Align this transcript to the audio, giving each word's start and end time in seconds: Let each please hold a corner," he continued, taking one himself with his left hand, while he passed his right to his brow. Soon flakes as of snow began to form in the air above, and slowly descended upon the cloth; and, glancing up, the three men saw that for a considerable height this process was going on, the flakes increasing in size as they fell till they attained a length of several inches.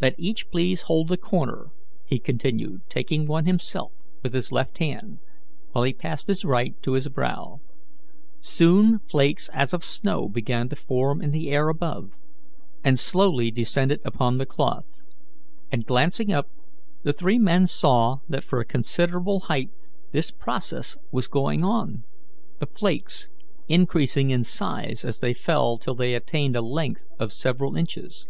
Let 0.00 0.14
each 0.18 0.48
please 0.48 0.84
hold 0.88 1.12
a 1.12 1.18
corner," 1.18 1.70
he 2.06 2.18
continued, 2.18 2.80
taking 2.88 3.26
one 3.26 3.44
himself 3.44 3.92
with 4.22 4.32
his 4.32 4.50
left 4.50 4.78
hand, 4.78 5.18
while 5.72 5.84
he 5.84 5.92
passed 5.92 6.28
his 6.28 6.46
right 6.46 6.74
to 6.80 6.92
his 6.94 7.10
brow. 7.10 7.60
Soon 8.40 9.00
flakes 9.00 9.50
as 9.52 9.74
of 9.74 9.84
snow 9.84 10.30
began 10.30 10.70
to 10.70 10.76
form 10.76 11.20
in 11.20 11.30
the 11.30 11.50
air 11.50 11.68
above, 11.68 12.16
and 12.82 12.98
slowly 12.98 13.50
descended 13.50 14.00
upon 14.02 14.38
the 14.38 14.46
cloth; 14.46 15.02
and, 15.70 15.84
glancing 15.84 16.32
up, 16.32 16.48
the 17.02 17.12
three 17.12 17.38
men 17.38 17.66
saw 17.66 18.20
that 18.30 18.44
for 18.44 18.60
a 18.60 18.64
considerable 18.64 19.40
height 19.40 19.68
this 20.12 20.30
process 20.30 20.96
was 21.12 21.28
going 21.28 21.62
on, 21.62 22.02
the 22.60 22.66
flakes 22.66 23.28
increasing 23.68 24.30
in 24.30 24.42
size 24.42 25.04
as 25.04 25.18
they 25.20 25.34
fell 25.34 25.76
till 25.76 25.94
they 25.94 26.14
attained 26.14 26.56
a 26.56 26.62
length 26.62 27.08
of 27.18 27.30
several 27.30 27.76
inches. 27.76 28.26